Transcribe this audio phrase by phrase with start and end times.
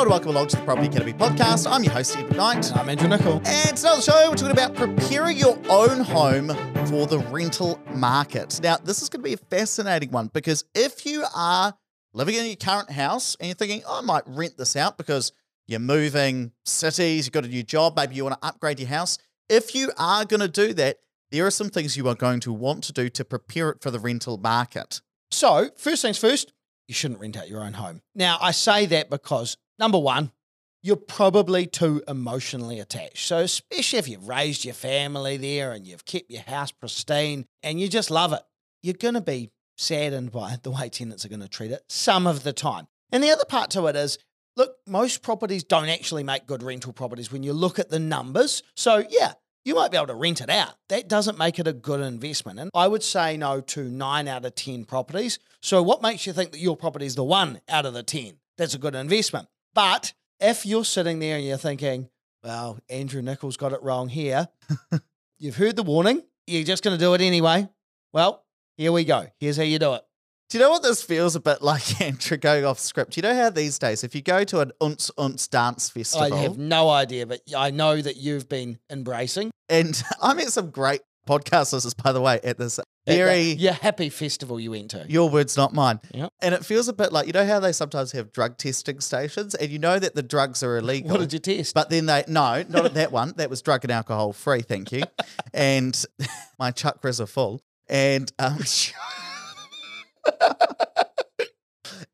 [0.00, 1.70] Hello and welcome along to the Property Academy podcast.
[1.70, 2.74] I'm your host, Ed McKnight.
[2.74, 3.34] I'm Andrew Nicol.
[3.44, 6.48] And today on the show, we're talking about preparing your own home
[6.86, 8.58] for the rental market.
[8.62, 11.74] Now, this is going to be a fascinating one because if you are
[12.14, 15.32] living in your current house and you're thinking, oh, I might rent this out because
[15.66, 19.18] you're moving cities, you've got a new job, maybe you want to upgrade your house.
[19.50, 20.96] If you are going to do that,
[21.30, 23.90] there are some things you are going to want to do to prepare it for
[23.90, 25.02] the rental market.
[25.30, 26.54] So, first things first,
[26.88, 28.00] you shouldn't rent out your own home.
[28.14, 30.30] Now, I say that because number one,
[30.82, 33.26] you're probably too emotionally attached.
[33.26, 37.80] So, especially if you've raised your family there and you've kept your house pristine and
[37.80, 38.42] you just love it,
[38.82, 42.26] you're going to be saddened by the way tenants are going to treat it some
[42.26, 42.86] of the time.
[43.12, 44.18] And the other part to it is
[44.56, 48.62] look, most properties don't actually make good rental properties when you look at the numbers.
[48.76, 49.32] So, yeah,
[49.64, 50.74] you might be able to rent it out.
[50.88, 52.58] That doesn't make it a good investment.
[52.58, 55.38] And I would say no to nine out of 10 properties.
[55.60, 58.34] So, what makes you think that your property is the one out of the 10
[58.56, 59.48] that's a good investment?
[59.74, 62.08] But if you're sitting there and you're thinking,
[62.42, 64.48] well, Andrew Nicol's got it wrong here,
[65.38, 67.68] you've heard the warning, you're just going to do it anyway.
[68.12, 68.44] Well,
[68.76, 69.26] here we go.
[69.38, 70.02] Here's how you do it.
[70.48, 73.16] Do you know what this feels a bit like, Andrew, going off script?
[73.16, 76.42] You know how these days, if you go to an Unce Unce dance festival, I
[76.42, 79.52] have no idea, but I know that you've been embracing.
[79.68, 82.80] and I met some great podcasters, by the way, at this
[83.16, 85.04] very, your happy festival you went to.
[85.08, 86.00] your words, not mine.
[86.12, 86.32] Yep.
[86.40, 89.54] And it feels a bit like, you know how they sometimes have drug testing stations
[89.54, 91.12] and you know that the drugs are illegal.
[91.12, 91.74] What did you test?
[91.74, 93.34] But then they, no, not at that one.
[93.36, 95.02] That was drug and alcohol free, thank you.
[95.54, 96.02] and
[96.58, 97.62] my chakras are full.
[97.88, 98.58] And, um,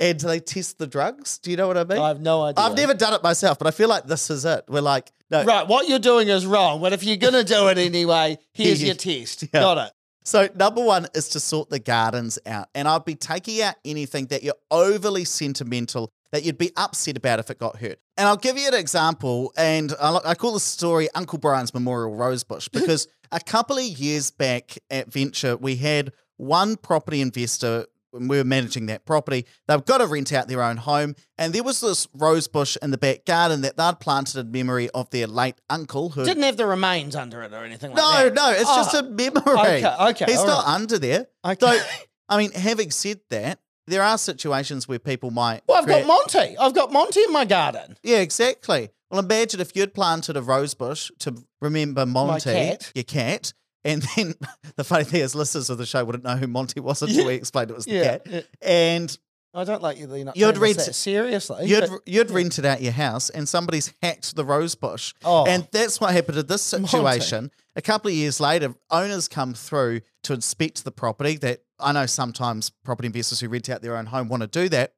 [0.00, 1.38] and they test the drugs.
[1.38, 1.98] Do you know what I mean?
[1.98, 2.64] I have no idea.
[2.64, 4.64] I've never done it myself, but I feel like this is it.
[4.68, 5.44] We're like, no.
[5.44, 8.80] Right, what you're doing is wrong, but if you're going to do it anyway, here's
[8.80, 9.42] Here your test.
[9.42, 9.60] Yeah.
[9.60, 9.92] Got it.
[10.24, 14.26] So number one is to sort the gardens out, and I'd be taking out anything
[14.26, 17.98] that you're overly sentimental that you'd be upset about if it got hurt.
[18.16, 22.68] And I'll give you an example, and I, call this story Uncle Brian's Memorial Rosebush
[22.68, 27.86] because a couple of years back at Venture, we had one property investor.
[28.14, 31.16] When we were managing that property, they've got to rent out their own home.
[31.36, 34.88] And there was this rose bush in the back garden that they'd planted in memory
[34.90, 38.24] of their late uncle who Didn't have the remains under it or anything like no,
[38.24, 38.34] that.
[38.34, 39.42] no, no, it's just Oh, a memory.
[39.84, 40.74] Okay, okay, He's not right.
[40.74, 41.26] under there.
[41.44, 41.58] Okay.
[41.78, 41.82] So,
[42.28, 43.58] I mean, having said that,
[43.88, 45.62] there are situations where people might.
[45.68, 46.56] Well, I've create- got Monty.
[46.56, 47.96] I've got Monty in my garden.
[48.04, 48.90] Yeah, exactly.
[49.10, 52.92] Well, imagine if you'd planted a rose bush to remember Monty, cat.
[52.94, 53.52] your cat,
[53.84, 54.34] and then
[54.76, 57.26] the funny thing is, listeners of the show wouldn't know who Monty was until Yeah.
[57.26, 58.22] we explained it was the Yeah, cat.
[58.26, 58.40] yeah.
[58.62, 59.18] And
[59.56, 60.12] I don't like you.
[60.12, 61.66] You're not You'd read- that seriously.
[61.66, 65.14] you'd but- you'd rented out your house, and somebody's hacked the rose bush.
[65.24, 65.46] Oh.
[65.46, 66.88] And that's what happened in this Monty.
[66.88, 67.50] situation.
[67.76, 71.36] A couple of years later, owners come through to inspect the property.
[71.36, 74.68] That I know sometimes property investors who rent out their own home want to do
[74.70, 74.94] that.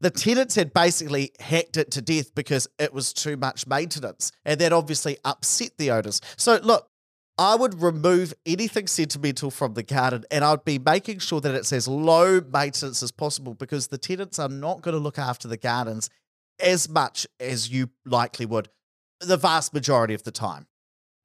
[0.00, 4.60] The tenants had basically hacked it to death because it was too much maintenance, and
[4.60, 6.20] that obviously upset the owners.
[6.36, 6.88] So look.
[7.38, 11.72] I would remove anything sentimental from the garden and I'd be making sure that it's
[11.72, 15.58] as low maintenance as possible because the tenants are not going to look after the
[15.58, 16.08] gardens
[16.58, 18.70] as much as you likely would
[19.20, 20.66] the vast majority of the time.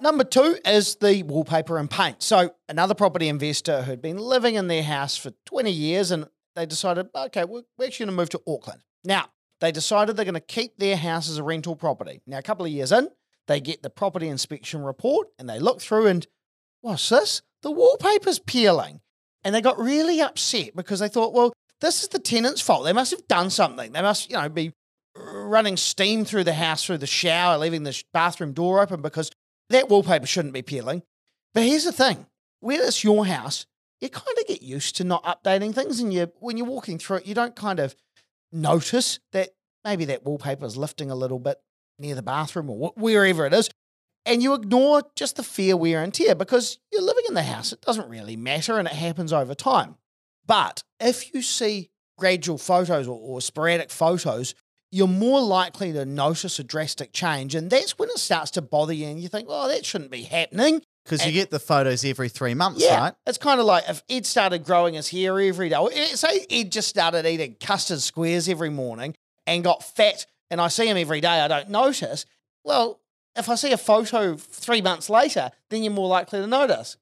[0.00, 2.22] Number two is the wallpaper and paint.
[2.22, 6.66] So another property investor who'd been living in their house for 20 years and they
[6.66, 8.80] decided, okay, we're we're actually going to move to Auckland.
[9.04, 9.26] Now,
[9.60, 12.20] they decided they're going to keep their house as a rental property.
[12.26, 13.08] Now, a couple of years in,
[13.48, 16.26] they get the property inspection report and they look through and
[16.80, 17.42] what's this?
[17.62, 19.00] The wallpaper's peeling.
[19.42, 22.84] And they got really upset because they thought, well, this is the tenant's fault.
[22.84, 23.92] They must have done something.
[23.92, 24.72] They must, you know, be
[25.16, 29.30] running steam through the house through the shower, leaving the bathroom door open because
[29.70, 31.02] that wallpaper shouldn't be peeling.
[31.54, 32.26] But here's the thing:
[32.60, 33.66] when it's your house,
[34.00, 37.18] you kind of get used to not updating things, and you when you're walking through
[37.18, 37.94] it, you don't kind of
[38.52, 39.50] notice that
[39.84, 41.58] maybe that wallpaper is lifting a little bit
[41.98, 43.70] near the bathroom or wherever it is.
[44.26, 47.72] And you ignore just the fair wear and tear because you're living in the house.
[47.72, 49.96] It doesn't really matter and it happens over time.
[50.46, 54.54] But if you see gradual photos or, or sporadic photos,
[54.90, 57.54] you're more likely to notice a drastic change.
[57.54, 60.22] And that's when it starts to bother you and you think, well, that shouldn't be
[60.22, 60.82] happening.
[61.04, 62.98] Because you get the photos every three months, Yeah.
[63.00, 63.14] right?
[63.26, 65.76] It's kind of like if Ed started growing his hair every day.
[65.94, 69.14] eh, Say Ed just started eating custard squares every morning
[69.46, 72.26] and got fat, and I see him every day, I don't notice.
[72.64, 73.00] Well,
[73.36, 76.96] if I see a photo three months later, then you're more likely to notice.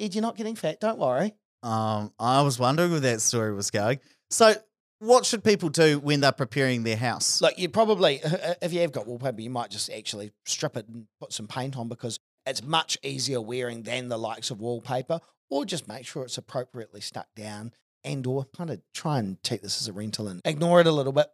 [0.00, 1.34] Ed, you're not getting fat, don't worry.
[1.62, 4.00] Um, I was wondering where that story was going.
[4.30, 4.54] So,
[4.98, 7.40] what should people do when they're preparing their house?
[7.40, 8.20] Look, you probably,
[8.62, 11.76] if you have got wallpaper, you might just actually strip it and put some paint
[11.76, 15.20] on because it's much easier wearing than the likes of wallpaper,
[15.50, 17.72] or just make sure it's appropriately stuck down
[18.04, 20.92] and or kind of try and take this as a rental and ignore it a
[20.92, 21.28] little bit.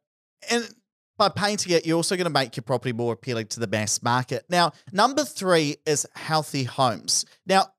[0.51, 0.69] and
[1.19, 4.01] by painting it, you're also going to make your property more appealing to the mass
[4.03, 4.45] market.
[4.49, 7.27] Now, number three is healthy homes.
[7.45, 7.73] Now,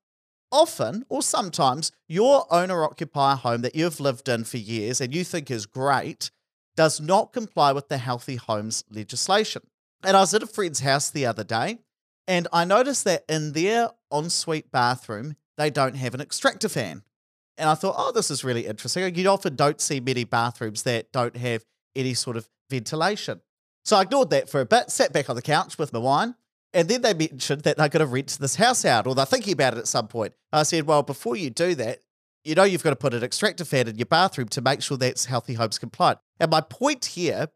[0.51, 5.23] often or sometimes your owner occupier home that you've lived in for years and you
[5.23, 6.31] think is great
[6.75, 9.61] does not comply with the healthy homes legislation.
[10.03, 11.79] And I was at a friend's house the other day
[12.27, 17.03] and I noticed that in their ensuite bathroom, they don't have an extractor fan.
[17.57, 19.13] And I thought, oh, this is really interesting.
[19.13, 21.65] You often don't see many bathrooms that don't have
[21.95, 23.41] any sort of ventilation.
[23.85, 26.35] So I ignored that for a bit, sat back on the couch with my wine,
[26.73, 29.53] and then they mentioned that they're going to rent this house out, or they're thinking
[29.53, 30.33] about it at some point.
[30.51, 31.99] I said, well, before you do that,
[32.43, 34.97] you know you've got to put an extractor fan in your bathroom to make sure
[34.97, 36.19] that's healthy homes compliant.
[36.39, 37.47] And my point here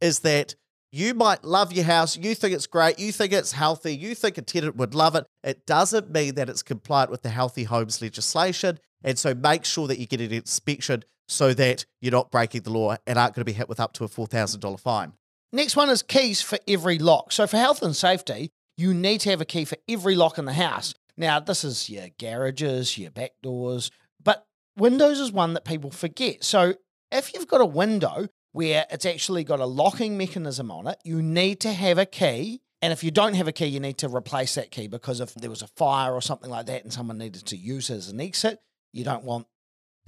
[0.00, 0.54] is that
[0.92, 4.38] you might love your house, you think it's great, you think it's healthy, you think
[4.38, 5.26] a tenant would love it.
[5.42, 8.78] It doesn't mean that it's compliant with the healthy homes legislation.
[9.02, 12.70] And so make sure that you get an inspection so that you're not breaking the
[12.70, 15.12] law and aren't going to be hit with up to a $4,000 fine.
[15.52, 17.32] Next one is keys for every lock.
[17.32, 20.44] So, for health and safety, you need to have a key for every lock in
[20.44, 20.94] the house.
[21.16, 23.90] Now, this is your garages, your back doors,
[24.22, 24.46] but
[24.76, 26.44] windows is one that people forget.
[26.44, 26.74] So,
[27.10, 31.22] if you've got a window where it's actually got a locking mechanism on it, you
[31.22, 32.60] need to have a key.
[32.82, 35.34] And if you don't have a key, you need to replace that key because if
[35.34, 38.08] there was a fire or something like that and someone needed to use it as
[38.08, 38.60] an exit,
[38.92, 39.46] you don't want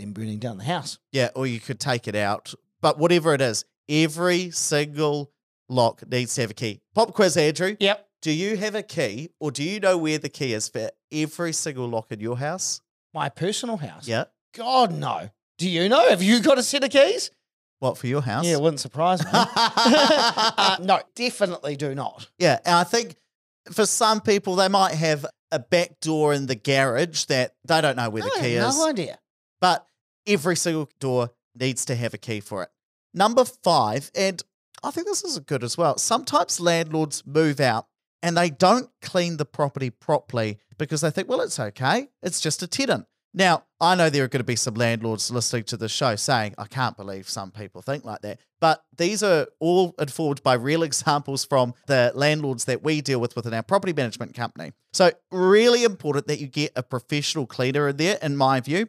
[0.00, 0.98] them burning down the house.
[1.12, 2.54] Yeah, or you could take it out.
[2.80, 5.30] But whatever it is, every single
[5.68, 6.80] lock needs to have a key.
[6.94, 7.76] Pop quiz, Andrew.
[7.78, 8.06] Yep.
[8.22, 11.52] Do you have a key or do you know where the key is for every
[11.52, 12.80] single lock in your house?
[13.14, 14.06] My personal house.
[14.06, 14.24] Yeah.
[14.54, 15.30] God, no.
[15.58, 16.08] Do you know?
[16.08, 17.30] Have you got a set of keys?
[17.78, 18.44] What, for your house?
[18.44, 19.30] Yeah, it wouldn't surprise me.
[19.34, 22.28] uh, no, definitely do not.
[22.38, 23.16] Yeah, and I think
[23.72, 27.96] for some people, they might have a back door in the garage that they don't
[27.96, 28.76] know where the key have is.
[28.76, 29.18] no idea.
[29.60, 29.86] but
[30.26, 32.70] every single door needs to have a key for it.
[33.12, 34.42] Number five, and
[34.82, 35.98] I think this is good as well.
[35.98, 37.86] Sometimes landlords move out
[38.22, 42.08] and they don't clean the property properly because they think, well, it's okay.
[42.22, 43.06] It's just a tenant.
[43.32, 46.54] Now, I know there are going to be some landlords listening to the show saying,
[46.58, 48.40] I can't believe some people think like that.
[48.60, 53.36] But these are all informed by real examples from the landlords that we deal with
[53.36, 54.72] within our property management company.
[54.92, 58.88] So, really important that you get a professional cleaner in there, in my view.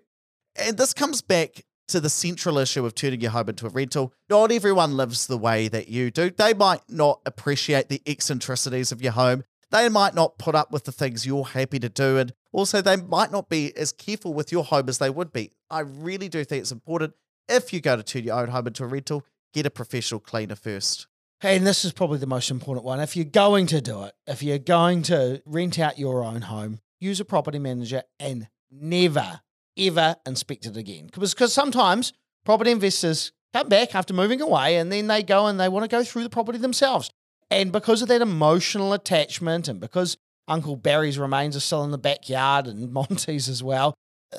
[0.55, 4.13] And this comes back to the central issue of turning your home into a rental.
[4.29, 6.29] Not everyone lives the way that you do.
[6.29, 9.43] They might not appreciate the eccentricities of your home.
[9.71, 12.17] They might not put up with the things you're happy to do.
[12.17, 15.51] And also, they might not be as careful with your home as they would be.
[15.69, 17.13] I really do think it's important
[17.47, 20.55] if you go to turn your own home into a rental, get a professional cleaner
[20.55, 21.07] first.
[21.41, 22.99] And this is probably the most important one.
[22.99, 26.79] If you're going to do it, if you're going to rent out your own home,
[26.99, 29.41] use a property manager and never,
[29.77, 31.09] ever inspect it again.
[31.13, 32.13] Because sometimes
[32.45, 35.95] property investors come back after moving away and then they go and they want to
[35.95, 37.09] go through the property themselves.
[37.49, 41.97] And because of that emotional attachment and because Uncle Barry's remains are still in the
[41.97, 43.93] backyard and Monty's as well,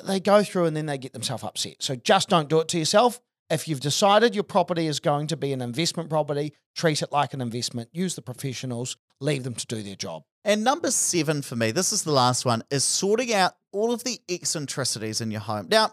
[0.05, 1.77] they go through and then they get themselves upset.
[1.81, 3.21] So just don't do it to yourself.
[3.53, 7.35] If you've decided your property is going to be an investment property, treat it like
[7.35, 7.91] an investment.
[7.93, 10.23] Use the professionals, leave them to do their job.
[10.43, 14.05] And number seven for me, this is the last one, is sorting out all of
[14.05, 15.69] the eccentricities in your home.
[15.71, 15.91] Now,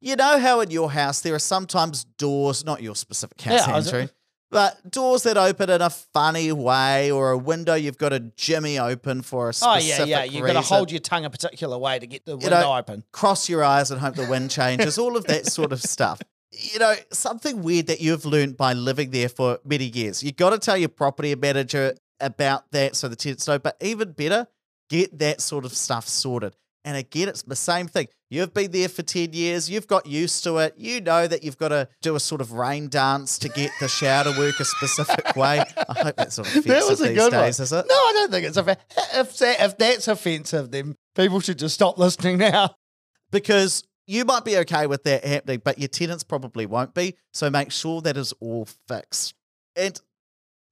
[0.00, 3.76] you know how in your house there are sometimes doors, not your specific house, Yeah,
[3.76, 4.08] Andrew,
[4.50, 8.78] but doors that open in a funny way, or a window you've got a jimmy
[8.78, 10.24] open for a specific Oh, yeah, yeah.
[10.24, 13.04] You've got to hold your tongue a particular way to get the window know, open.
[13.12, 16.22] cross your eyes and hope the wind changes, all of that sort of stuff.
[16.56, 20.22] You know, something weird that you've learned by living there for many years.
[20.22, 23.58] You've got to tell your property manager about that so the tenants know.
[23.58, 24.46] But even better,
[24.88, 26.54] get that sort of stuff sorted.
[26.86, 28.08] And again, it's the same thing.
[28.28, 30.74] You've been there for 10 years, you've got used to it.
[30.76, 33.88] You know that you've got to do a sort of rain dance to get the
[33.88, 35.60] shower to work a specific way.
[35.60, 37.64] I hope that's not offensive That was a these good days, one.
[37.64, 37.86] is it?
[37.88, 38.84] No, I don't think it's offensive.
[39.14, 42.74] If, that, if that's offensive, then people should just stop listening now.
[43.30, 47.16] because you might be okay with that happening, but your tenants probably won't be.
[47.32, 49.34] So make sure that is all fixed.
[49.76, 50.00] And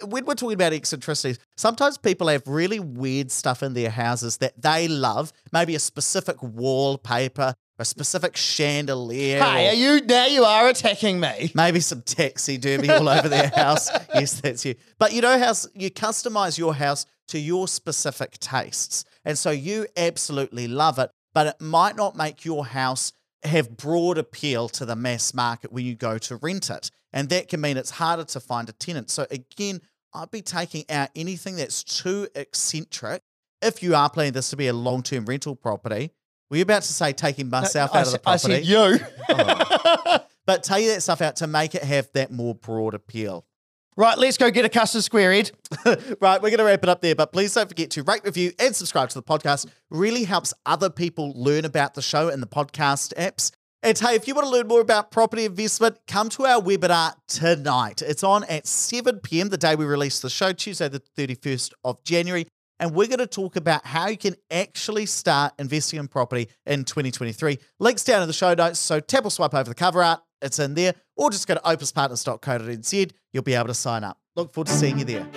[0.04, 4.60] when we're talking about eccentricities, sometimes people have really weird stuff in their houses that
[4.60, 9.42] they love, maybe a specific wallpaper, a specific chandelier.
[9.42, 11.52] Hey, are you now you are attacking me?
[11.54, 13.90] Maybe some taxidermy all over their house.
[14.14, 14.74] Yes, that's you.
[14.98, 19.04] But you know how you customize your house to your specific tastes.
[19.24, 23.12] And so you absolutely love it, but it might not make your house
[23.44, 26.90] have broad appeal to the mass market when you go to rent it.
[27.12, 29.10] And that can mean it's harder to find a tenant.
[29.10, 29.80] So again,
[30.14, 33.22] I'd be taking out anything that's too eccentric.
[33.60, 36.10] If you are planning this to be a long term rental property,
[36.50, 38.64] were you about to say taking myself I, out of the said- I property?
[38.64, 40.18] said you.
[40.46, 43.46] but take that stuff out to make it have that more broad appeal.
[43.94, 45.50] Right, let's go get a custard square, Ed.
[45.86, 48.52] right, we're going to wrap it up there, but please don't forget to rate, review,
[48.58, 49.66] and subscribe to the podcast.
[49.90, 53.52] Really helps other people learn about the show and the podcast apps.
[53.82, 57.16] And hey, if you want to learn more about property investment, come to our webinar
[57.28, 58.00] tonight.
[58.00, 62.02] It's on at 7 p.m., the day we release the show, Tuesday, the 31st of
[62.02, 62.46] January.
[62.82, 66.82] And we're going to talk about how you can actually start investing in property in
[66.82, 67.60] 2023.
[67.78, 68.80] Links down in the show notes.
[68.80, 71.60] So tap or swipe over the cover art, it's in there, or just go to
[71.60, 73.12] opespartners.co.nz.
[73.32, 74.18] You'll be able to sign up.
[74.34, 75.28] Look forward to seeing you there.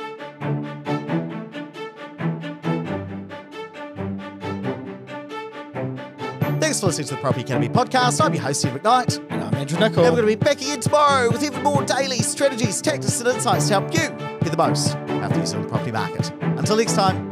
[6.59, 8.25] Thanks for listening to the Property Academy podcast.
[8.25, 9.23] I'm your host, Ed McKnight.
[9.29, 12.23] And I'm Andrew And we're going to be back again tomorrow with even more daily
[12.23, 14.09] strategies, tactics, and insights to help you
[14.39, 16.31] be the most out of the New Zealand property market.
[16.41, 17.24] Until next time,